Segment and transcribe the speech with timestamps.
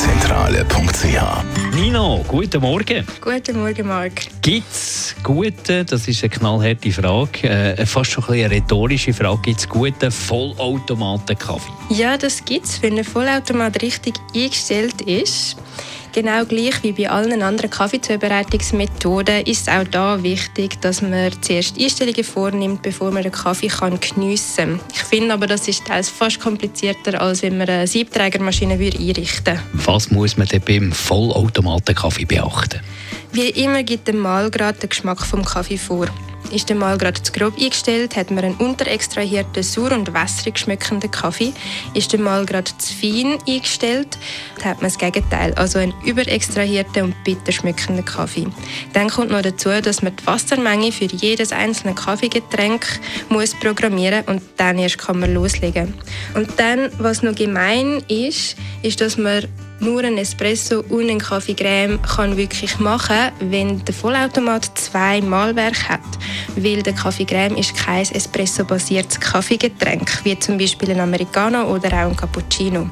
[0.00, 3.06] www.kaffeezentrale.ch Nino, guten Morgen.
[3.20, 4.12] Guten Morgen, Marc.
[4.40, 9.40] Gibt es gute, das ist eine knallharte Frage, äh, fast schon ein eine rhetorische Frage,
[9.42, 11.72] gibt es guten Vollautomaten-Kaffee?
[11.90, 15.56] Ja, das gibt es, wenn ein Vollautomat richtig eingestellt ist.
[16.12, 21.78] Genau gleich wie bei allen anderen Kaffeezubereitungsmethoden ist es auch da wichtig, dass man zuerst
[21.80, 24.80] Einstellungen vornimmt, bevor man den Kaffee kann geniessen kann.
[24.92, 29.62] Ich finde aber, das ist teils fast komplizierter, als wenn man eine Siebträgermaschine einrichten würde.
[29.72, 32.80] Was muss man denn beim Vollautomaten-Kaffee beachten?
[33.32, 36.06] Wie immer gibt der Mahlgrad den Geschmack vom Kaffee vor.
[36.50, 41.52] Ist der gerade zu grob eingestellt, hat man einen unterextrahierten, sauer und wässrig schmeckenden Kaffee.
[41.94, 44.18] Ist der gerade zu fein eingestellt,
[44.64, 48.46] hat man das Gegenteil, also einen überextrahierten und bitter schmeckenden Kaffee.
[48.92, 52.84] Dann kommt noch dazu, dass man die Wassermenge für jedes einzelne Kaffeegetränk
[53.28, 55.94] muss programmieren und dann erst kann man loslegen.
[56.34, 59.46] Und dann, was noch gemein ist, ist, dass man
[59.80, 66.00] nur ein Espresso und ein Kaffeecreme kann wirklich machen, wenn der Vollautomat zwei Malwerke hat.
[66.56, 72.16] Weil der Kaffeecreme ist kein Espresso-basiertes Kaffeegetränk, wie zum Beispiel ein Americano oder auch ein
[72.16, 72.90] Cappuccino.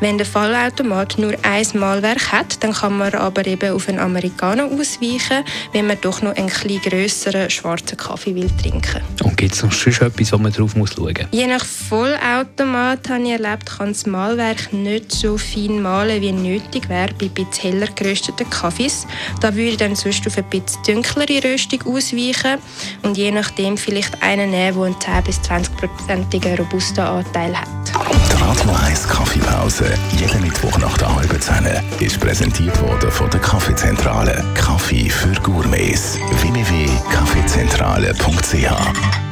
[0.00, 4.64] Wenn der Vollautomat nur ein Malwerk hat, dann kann man aber eben auf einen Americano
[4.64, 9.02] ausweichen, wenn man doch noch einen etwas grösseren schwarzen Kaffee will trinken.
[9.22, 11.26] Und gibt es noch sonst etwas, wo man drauf muss schauen muss?
[11.30, 16.88] Je nach Vollautomat habe ich erlebt, kann das Malwerk nicht so fein malen, wie nötig
[16.88, 19.06] wäre bei etwas heller gerösteten Kaffees.
[19.40, 22.56] Da würde ich dann sonst auf ein bisschen dunklere Röstung ausweichen
[23.02, 27.68] und je nachdem vielleicht einen nehmen, der einen 10 bis 20-prozentigen Robusta-Anteil hat.
[27.92, 31.66] Die Radio 1 Kaffeepause, jeden Mittwoch nach der halben Zehn,
[32.00, 34.42] ist präsentiert worden von der Kaffeezentrale.
[34.54, 36.18] Kaffee für Gourmets.
[36.40, 39.31] www.kaffeezentrale.ch